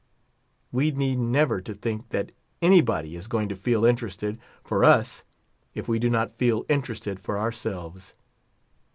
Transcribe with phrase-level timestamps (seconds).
[0.71, 5.21] We need never to think that any body is going to feel interested for us,
[5.75, 8.15] if we do not feel interested for ourselves.